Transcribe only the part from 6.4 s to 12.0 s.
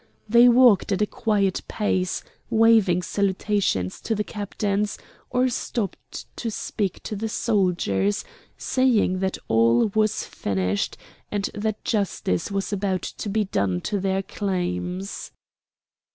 speak to the soldiers, saying that all was finished and that